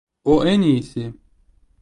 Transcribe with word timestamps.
O 0.31 0.35
en 0.51 0.61
iyisi. 0.69 1.05